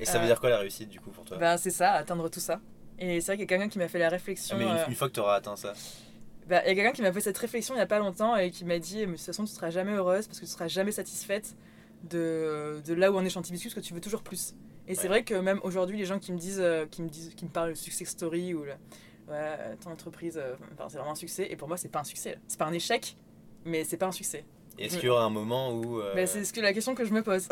[0.00, 1.92] Et ça veut Euh, dire quoi la réussite du coup pour toi Bah, c'est ça,
[1.92, 2.60] atteindre tout ça.
[2.98, 4.56] Et c'est vrai qu'il y a quelqu'un qui m'a fait la Ah, réflexion.
[4.56, 5.72] Mais une, euh, une fois que tu auras atteint ça.
[6.48, 8.36] bah, il y a quelqu'un qui m'a fait cette réflexion il n'y a pas longtemps
[8.36, 10.50] et qui m'a dit Mais de toute façon, tu seras jamais heureuse parce que tu
[10.50, 11.54] seras jamais satisfaite
[12.10, 14.54] de, de là où on est Chantilly Biscuit parce que tu veux toujours plus.
[14.88, 17.32] Et c'est vrai que même aujourd'hui, les gens qui me disent, euh, qui me disent,
[17.36, 18.72] qui me parlent de success story ou le,
[19.32, 21.46] ouais, ton entreprise, euh, enfin, c'est vraiment un succès.
[21.50, 22.38] Et pour moi, c'est pas un succès.
[22.48, 23.16] C'est pas un échec,
[23.64, 24.44] mais c'est pas un succès.
[24.78, 26.00] Est-ce Je- qu'il y aura un moment où.
[26.00, 27.48] euh, Bah, c'est ce que la question que je me pose.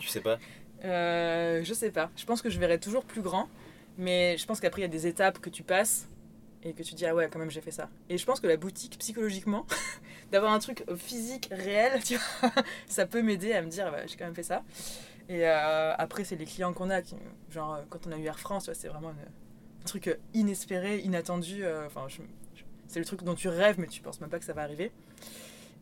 [0.00, 0.38] tu sais pas?
[0.82, 2.10] Euh, je sais pas.
[2.16, 3.48] Je pense que je verrai toujours plus grand.
[3.98, 6.08] Mais je pense qu'après, il y a des étapes que tu passes
[6.62, 7.90] et que tu dis, ah ouais, quand même, j'ai fait ça.
[8.08, 9.66] Et je pense que la boutique, psychologiquement,
[10.32, 12.50] d'avoir un truc physique, réel, tu vois,
[12.86, 14.62] ça peut m'aider à me dire, bah, j'ai quand même fait ça.
[15.28, 17.02] Et euh, après, c'est les clients qu'on a.
[17.02, 17.14] Qui,
[17.50, 19.49] genre, euh, quand on a eu Air France, c'est vraiment une- un
[19.84, 21.64] truc euh, inespéré, inattendu.
[21.64, 22.06] euh, Enfin,
[22.88, 24.92] c'est le truc dont tu rêves, mais tu penses même pas que ça va arriver.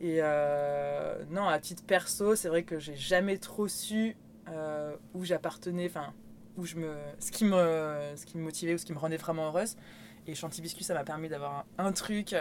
[0.00, 4.16] Et euh, non, à titre perso, c'est vrai que j'ai jamais trop su
[5.12, 6.14] où j'appartenais, enfin,
[6.56, 9.18] où je me, ce, qui me, ce qui me motivait ou ce qui me rendait
[9.18, 9.76] vraiment heureuse.
[10.26, 12.34] Et Chanty Biscuit, ça m'a permis d'avoir un, truc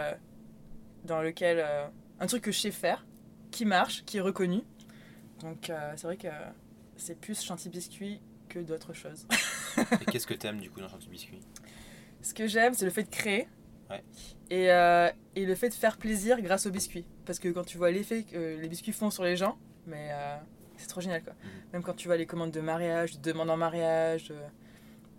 [1.04, 1.62] dans lequel.
[2.18, 3.04] un truc que je sais faire,
[3.50, 4.62] qui marche, qui est reconnu.
[5.40, 6.28] Donc c'est vrai que
[6.96, 9.26] c'est plus Chanty Biscuit que d'autres choses.
[10.00, 11.40] Et qu'est-ce que t'aimes du coup dans Chanty Biscuit?
[12.22, 13.48] Ce que j'aime, c'est le fait de créer.
[13.90, 14.02] Ouais.
[14.50, 17.06] Et, euh, et le fait de faire plaisir grâce aux biscuits.
[17.24, 20.36] Parce que quand tu vois l'effet que les biscuits font sur les gens, mais euh,
[20.76, 21.34] c'est trop génial quoi.
[21.34, 21.50] Mhm.
[21.74, 24.48] Même quand tu vois les commandes de mariage, de demandes en mariage, euh,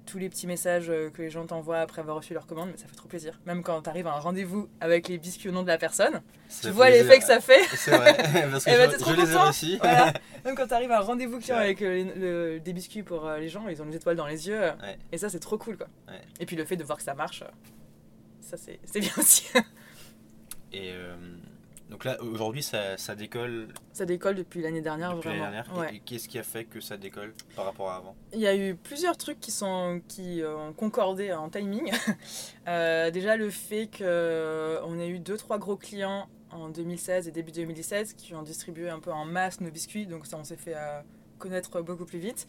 [0.10, 2.78] tous les petits messages euh, que les gens t'envoient après avoir reçu leur commande, mais
[2.78, 3.40] ça fait trop plaisir.
[3.46, 6.22] Même quand tu arrives à un rendez-vous avec les biscuits au nom de la personne,
[6.48, 7.64] Ça tu vois l'effet que ça fait.
[7.76, 8.16] C'est vrai,
[8.52, 9.78] parce que Eh ben, je, t'es trop je les ai.
[9.78, 10.14] Voilà.
[10.46, 11.52] Même quand tu arrives à un rendez-vous vrai.
[11.54, 14.28] avec euh, les- le- des biscuits pour euh, les gens, ils ont des étoiles dans
[14.28, 14.60] les yeux.
[14.60, 14.98] Ouais.
[15.12, 15.88] Et ça, c'est trop cool quoi.
[16.08, 16.20] Ouais.
[16.40, 17.44] Et puis le fait de voir que ça marche,
[18.42, 19.46] ça c'est c'est bien aussi.
[20.72, 21.16] Et euh,
[21.90, 25.64] donc là, aujourd'hui, ça, ça décolle ça décolle depuis l'année dernière depuis l'année vraiment.
[25.64, 25.78] dernière.
[25.78, 25.96] Ouais.
[25.96, 28.16] Et, qu'est-ce qui a fait que ça décolle par rapport à avant?
[28.32, 31.92] Il y a eu plusieurs trucs qui, sont, qui euh, ont concordé en timing.
[32.68, 37.52] Euh, déjà le fait qu'on ait eu deux trois gros clients en 2016 et début
[37.52, 40.76] 2017 qui ont distribué un peu en masse nos biscuits, donc ça on s'est fait
[40.76, 41.02] euh,
[41.40, 42.46] connaître beaucoup plus vite.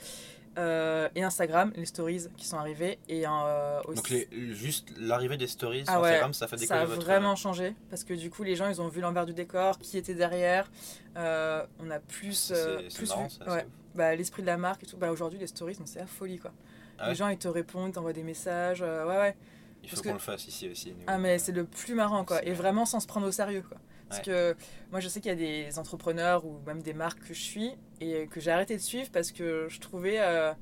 [0.59, 3.97] Euh, et Instagram, les stories qui sont arrivées et euh, aussi.
[3.97, 6.87] Donc les, juste l'arrivée des stories Ah sur ouais, Instagram, ça fait décoller ça a
[6.87, 7.03] votre...
[7.03, 9.97] vraiment changé parce que du coup les gens ils ont vu l'envers du décor, qui
[9.97, 10.69] était derrière.
[11.17, 12.53] Euh, on a plus,
[12.95, 13.45] plus marrant, vu- ça.
[13.45, 13.71] ouais, c'est ouf.
[13.95, 14.97] bah, l'esprit de la marque et tout.
[14.97, 16.51] Bah, Aujourd'hui les stories c'est la folie quoi.
[16.99, 19.37] Ah les gens ils te répondent, t'envoient des messages, ouais ouais.
[19.85, 20.95] Il faut qu'on le fasse ici aussi.
[21.07, 22.55] Ah mais c'est le plus marrant quoi et vrai.
[22.55, 23.79] vraiment sans se prendre au sérieux quoi.
[24.11, 24.25] Parce Ouais.
[24.27, 24.57] que
[24.90, 27.70] moi je sais qu'il y a des entrepreneurs ou même des marques que je suis
[28.03, 30.57] et que j'ai arrêté de suivre parce que je trouvais euh, que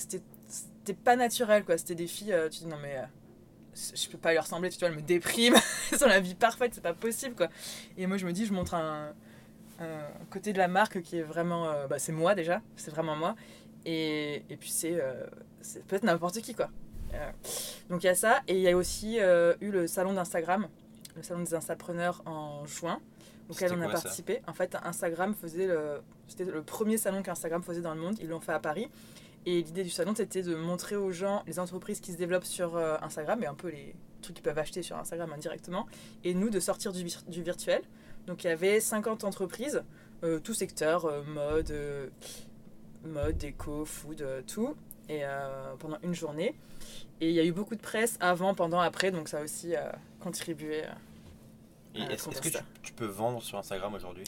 [0.00, 1.78] c'était c'était pas naturel quoi.
[1.78, 3.04] C'était des filles, euh, tu dis non mais euh,
[3.94, 5.54] je peux pas leur ressembler, tu vois, elles me dépriment,
[5.92, 7.48] elles ont la vie parfaite, c'est pas possible quoi.
[7.96, 9.14] Et moi je me dis je montre un,
[9.78, 13.14] un côté de la marque qui est vraiment, euh, bah, c'est moi déjà, c'est vraiment
[13.16, 13.36] moi.
[13.86, 14.98] Et, et puis c'est
[15.62, 16.68] c'est peut-être n'importe qui quoi.
[17.88, 20.68] Donc il y a ça et il y a aussi eu le salon d'Instagram,
[21.20, 23.00] le salon des instapreneurs en juin
[23.48, 24.40] auquel on a participé.
[24.46, 28.28] En fait, Instagram faisait le c'était le premier salon qu'Instagram faisait dans le monde, ils
[28.28, 28.88] l'ont fait à Paris.
[29.46, 32.76] Et l'idée du salon, c'était de montrer aux gens les entreprises qui se développent sur
[32.76, 35.86] euh, Instagram et un peu les trucs qu'ils peuvent acheter sur Instagram indirectement.
[36.24, 37.80] Et nous, de sortir du, vir- du virtuel.
[38.26, 39.82] Donc, il y avait 50 entreprises,
[40.24, 42.08] euh, tout secteur, euh, mode, euh,
[43.04, 44.76] mode, déco, food, tout.
[45.08, 45.22] Et
[45.80, 46.54] pendant une journée.
[47.20, 49.10] Et il y a eu beaucoup de presse avant, pendant, après.
[49.10, 49.72] Donc, ça a aussi
[50.20, 50.84] contribué.
[51.94, 54.24] Est-ce que tu, tu peux vendre sur Instagram aujourd'hui?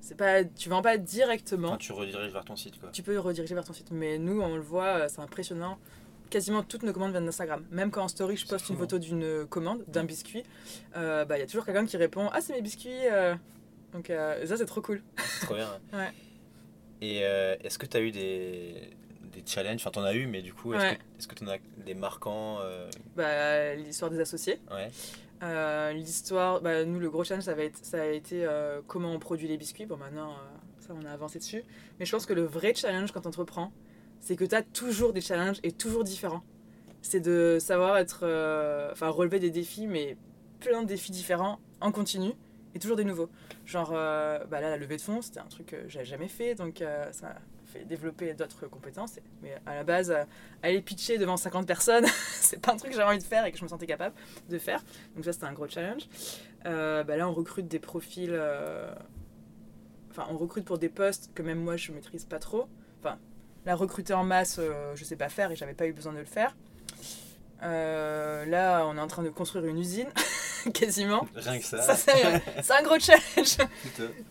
[0.00, 1.70] C'est pas, tu vends pas directement.
[1.70, 2.90] Quand tu rediriges vers ton site quoi.
[2.92, 3.90] tu peux rediriger vers ton site.
[3.90, 5.78] Mais nous, on le voit, euh, c'est impressionnant.
[6.30, 7.64] Quasiment toutes nos commandes viennent d'Instagram.
[7.70, 10.42] Même quand en story, je poste une fou, photo d'une commande, d'un biscuit,
[10.96, 13.34] euh, bah, il y a toujours quelqu'un qui répond Ah, c'est mes biscuits euh.
[13.92, 15.02] Donc, euh, ça, c'est trop cool.
[15.18, 15.68] C'est trop bien.
[15.68, 15.80] hein.
[15.98, 16.12] Ouais.
[17.00, 17.18] Et
[17.64, 18.90] est-ce que tu as eu des,
[19.32, 19.76] des challenges?
[19.80, 20.96] Enfin, t'en as eu, mais du coup, est-ce Ouais.
[20.96, 22.58] que est-ce que t'en as des marquants
[23.16, 24.58] Bah, L'histoire des associés.
[24.70, 24.90] Ouais.
[25.42, 29.12] Euh, L'histoire, bah, nous, le gros challenge, ça, va être, ça a été euh, comment
[29.12, 29.86] on produit les biscuits.
[29.86, 30.34] Bon, maintenant, euh,
[30.78, 31.62] ça, on a avancé dessus.
[31.98, 33.72] Mais je pense que le vrai challenge quand on entreprend,
[34.20, 36.42] c'est que tu as toujours des challenges et toujours différents.
[37.02, 38.24] C'est de savoir être.
[38.92, 40.16] Enfin, relever des défis, mais
[40.60, 42.32] plein de défis différents en continu
[42.74, 43.28] et toujours des nouveaux.
[43.64, 46.82] Genre, bah là, la levée de fonds, c'était un truc que j'avais jamais fait, donc
[47.12, 47.36] ça
[47.78, 49.18] fait développer d'autres compétences.
[49.42, 50.24] Mais à la base, euh,
[50.62, 53.52] aller pitcher devant 50 personnes, c'est pas un truc que j'avais envie de faire et
[53.52, 54.14] que je me sentais capable
[54.48, 54.82] de faire.
[55.14, 56.02] Donc ça, c'était un gros challenge.
[56.66, 58.30] Euh, bah là, on recrute des profils...
[58.32, 58.92] euh,
[60.10, 62.68] Enfin, on recrute pour des postes que même moi, je maîtrise pas trop.
[63.00, 63.18] Enfin,
[63.66, 66.18] la recruter en masse, euh, je sais pas faire et j'avais pas eu besoin de
[66.18, 66.56] le faire.
[67.60, 70.08] Là, on est en train de construire une usine,
[70.74, 71.26] quasiment.
[71.34, 71.82] Rien que ça.
[71.82, 73.58] Ça, c'est un gros challenge.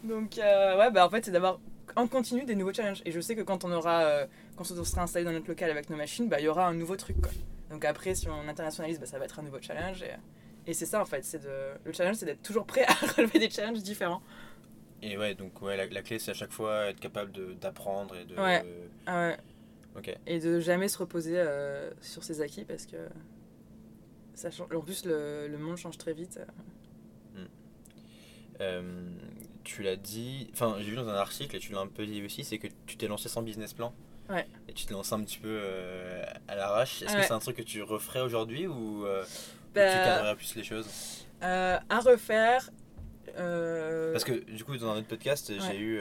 [0.03, 1.59] Donc, euh, ouais, bah en fait, c'est d'avoir
[1.95, 3.01] en continu des nouveaux challenges.
[3.05, 5.69] Et je sais que quand on aura, euh, quand on sera installé dans notre local
[5.71, 7.31] avec nos machines, bah il y aura un nouveau truc, quoi.
[7.69, 10.03] Donc après, si on internationalise, bah, ça va être un nouveau challenge.
[10.03, 10.11] Et,
[10.71, 11.23] et c'est ça, en fait.
[11.23, 11.49] C'est de,
[11.83, 14.21] le challenge, c'est d'être toujours prêt à relever des challenges différents.
[15.01, 18.15] Et ouais, donc ouais, la, la clé, c'est à chaque fois être capable de- d'apprendre
[18.15, 18.35] et de.
[18.35, 18.63] Ouais.
[19.05, 19.37] Ah ouais.
[19.97, 20.15] Ok.
[20.27, 22.97] Et de jamais se reposer euh, sur ses acquis parce que
[24.33, 24.73] ça change.
[24.75, 26.39] En plus, le, le monde change très vite.
[28.61, 28.81] Euh,
[29.65, 32.23] tu l'as dit, enfin j'ai vu dans un article et tu l'as un peu dit
[32.23, 33.93] aussi, c'est que tu t'es lancé sans business plan.
[34.29, 34.47] Ouais.
[34.67, 37.01] Et tu t'es lancé un petit peu euh, à l'arrache.
[37.03, 39.25] Est-ce que c'est un truc que tu referais aujourd'hui ou, euh, ou
[39.75, 40.87] Bah, tu cadrerais plus les choses?
[41.43, 42.69] Euh, à refaire.
[43.37, 45.57] euh, Parce que du coup dans un autre podcast Ouais.
[45.69, 45.99] j'ai eu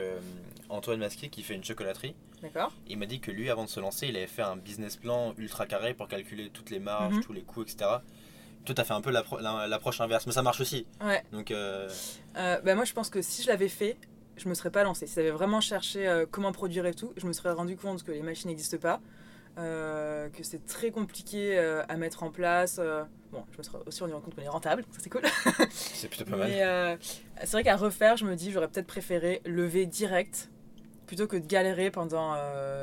[0.68, 2.14] Antoine Masquier qui fait une chocolaterie.
[2.42, 2.72] D'accord.
[2.86, 5.34] Il m'a dit que lui avant de se lancer il avait fait un business plan
[5.38, 7.22] ultra carré pour calculer toutes les marges, Mhm.
[7.24, 7.90] tous les coûts, etc.
[8.64, 10.86] Toi t'as fait un peu l'appro- la- l'approche inverse, mais ça marche aussi.
[11.04, 11.22] Ouais.
[11.32, 11.88] Donc euh,
[12.36, 13.96] Euh, bah moi, je pense que si je l'avais fait,
[14.36, 15.06] je me serais pas lancée.
[15.06, 18.10] Si j'avais vraiment cherché euh, comment produire et tout, je me serais rendu compte que
[18.12, 19.00] les machines n'existent pas,
[19.58, 22.80] euh, que c'est très compliqué à mettre en place.
[23.30, 25.22] bon, je me suis aussi rendu compte qu'on est rentable, ça c'est cool.
[25.70, 26.48] C'est plutôt pas mal.
[26.48, 26.98] Mais
[27.40, 30.50] c'est vrai qu'à refaire, je me dis, j'aurais peut-être préféré lever direct
[31.06, 32.34] plutôt que de galérer pendant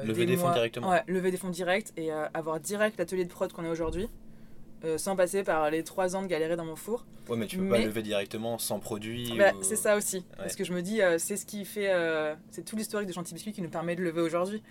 [0.03, 0.53] Lever des fonds mois.
[0.53, 0.89] directement.
[0.89, 4.09] Ouais, lever des fonds direct et avoir direct l'atelier de prod qu'on a aujourd'hui.
[4.83, 7.05] Euh, sans passer par les trois ans de galérer dans mon four.
[7.29, 9.33] Ouais, mais tu peux pas mais- lever directement sans produit.
[9.37, 10.25] Bah, ou- C'est ça aussi.
[10.37, 11.89] Parce que je me dis, euh, c'est ce qui fait.
[11.91, 14.61] euh, c'est tout l'historique de Chantilly Biscuit qui nous permet de lever aujourd'hui.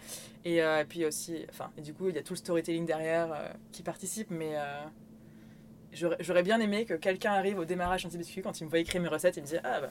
[0.44, 1.46] Et, et puis aussi.
[1.50, 3.28] Enfin, et du coup, il y a tout le storytelling derrière
[3.72, 4.30] qui participe.
[4.30, 4.54] Mais
[5.92, 9.00] j'aurais bien aimé que quelqu'un arrive au démarrage Chantilly Biscuit quand il me voit écrire
[9.02, 9.90] mes recettes et me dire Ah bah.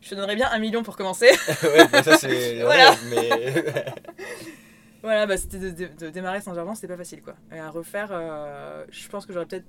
[0.00, 1.30] Je te donnerais bien un million pour commencer.
[1.62, 2.60] ouais, bah, ça c'est.
[2.62, 2.94] Voilà.
[3.08, 3.30] mais.
[5.04, 7.36] voilà, bah, c'était de, de- de démarrer sans argent, c'était pas facile quoi.
[7.52, 9.66] Et à refaire, euh, je pense que j'aurais peut-être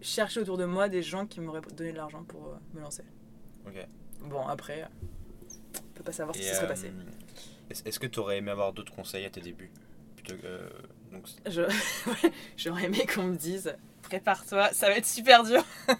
[0.00, 3.04] cherché autour de moi des gens qui m'auraient donné de l'argent pour euh, me lancer.
[3.66, 3.74] Ok.
[4.28, 4.86] Bon, après, euh,
[5.78, 6.92] on peut pas savoir ce qui se serait passé.
[7.70, 9.70] est- Est-ce que tu aurais aimé avoir d'autres conseils à tes débuts?
[10.16, 10.70] Plutôt que.
[11.12, 11.62] Donc, Je-
[12.56, 15.64] J'aurais aimé qu'on me dise prépare-toi, ça va être super dur.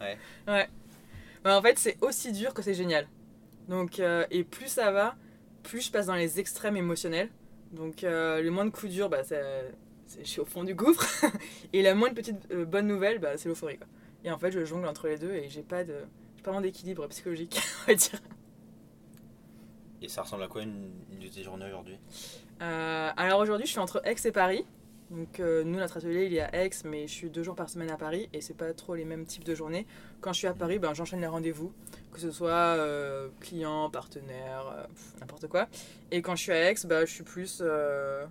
[0.00, 0.16] Ouais.
[0.48, 0.66] Ouais.
[1.44, 3.06] Bah, en fait, c'est aussi dur que c'est génial.
[3.68, 5.14] Donc, euh, et plus ça va,
[5.62, 7.28] plus je passe dans les extrêmes émotionnels.
[7.72, 9.72] Donc, euh, le moins de coups durs, bah, c'est,
[10.06, 11.04] c'est- je suis au fond du gouffre.
[11.72, 13.78] et la moindre petite euh, bonne nouvelle, bah, c'est l'euphorie.
[13.78, 13.86] Quoi.
[14.24, 15.94] Et en fait, je jongle entre les deux et j'ai pas de,
[16.36, 18.20] j'ai pas vraiment d'équilibre psychologique, on va dire.
[20.02, 21.98] Et ça ressemble à quoi une, une de tes journées aujourd'hui?
[22.62, 24.64] Euh, alors aujourd'hui, je suis entre Aix et Paris.
[25.10, 27.68] Donc euh, nous, notre atelier, il est à Aix, mais je suis deux jours par
[27.68, 29.86] semaine à Paris et c'est pas trop les mêmes types de journées.
[30.20, 31.72] Quand je suis à Paris, ben, j'enchaîne les rendez-vous,
[32.12, 34.86] que ce soit euh, client, partenaire, euh,
[35.20, 35.66] n'importe quoi.
[36.12, 37.58] Et quand je suis à Aix, bah, je suis plus...
[37.60, 38.24] euh,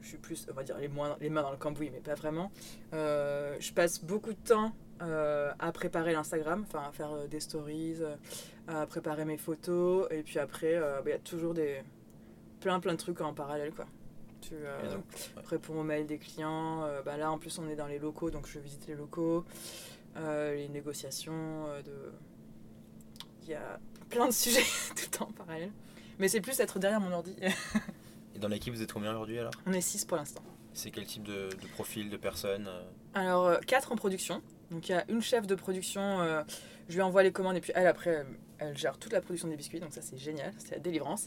[0.00, 2.50] je suis plus, on va dire, les, mains dans le cambouis, mais pas vraiment.
[2.92, 7.98] Je passe beaucoup de temps à préparer l'Instagram, enfin à faire des stories,
[8.66, 11.82] à préparer mes photos, et puis après, bah, il y a toujours des
[12.58, 13.86] plein plein de trucs en parallèle quoi.
[14.42, 14.96] Tu euh,
[15.46, 16.82] réponds aux mails des clients.
[16.84, 19.44] euh, bah là en plus on est dans les locaux donc je visite les locaux,
[20.16, 21.66] euh, les négociations.
[21.68, 22.12] euh, de...
[23.44, 23.78] Il y a
[24.10, 24.62] plein de sujets
[24.96, 25.70] tout le temps en parallèle.
[26.18, 27.34] Mais c'est plus être derrière mon ordi.
[28.34, 29.52] Et dans l'équipe, vous êtes combien aujourd'hui alors?
[29.66, 30.42] On est 6 pour l'instant.
[30.74, 32.68] C'est quel type de, de profil, de personnes
[33.14, 34.42] Alors, euh, quatre en production.
[34.72, 36.20] Donc, il y a une chef de production.
[36.22, 36.42] euh,
[36.88, 38.26] je lui envoie les commandes et puis elle, après,
[38.58, 39.80] elle gère toute la production des biscuits.
[39.80, 40.52] Donc, ça, c'est génial.
[40.58, 41.26] C'est la délivrance.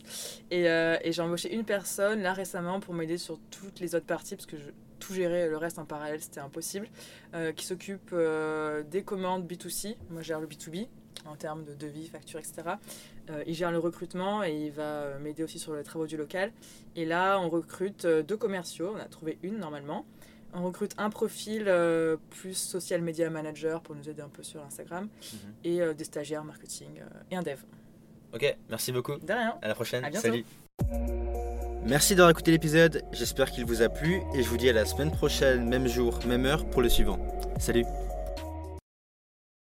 [0.51, 4.05] Et, euh, et j'ai embauché une personne là récemment pour m'aider sur toutes les autres
[4.05, 4.57] parties parce que
[4.99, 6.87] tout gérer le reste en parallèle, c'était impossible.
[7.33, 8.13] euh, qui s'occupe
[8.91, 9.95] des commandes B2C.
[10.09, 10.87] Moi, je gère le B2B
[11.25, 12.75] en termes de devis, factures, etc.
[13.47, 16.51] Il gère le recrutement et il va m'aider aussi sur les travaux du local.
[16.95, 18.93] Et là, on recrute deux commerciaux.
[18.95, 20.05] On a trouvé une normalement.
[20.57, 24.63] On recrute un profil euh, plus social media manager pour nous aider un peu sur
[24.63, 25.39] Instagram Mhm.
[25.65, 27.57] et euh, des stagiaires marketing euh, et un dev.
[28.33, 29.17] Ok, merci beaucoup.
[29.17, 29.55] De rien.
[29.61, 30.03] À la prochaine.
[30.05, 30.11] À.
[30.13, 30.45] Salut.
[31.85, 33.03] Merci d'avoir écouté l'épisode.
[33.11, 36.19] J'espère qu'il vous a plu et je vous dis à la semaine prochaine, même jour,
[36.25, 37.19] même heure pour le suivant.
[37.59, 37.85] Salut.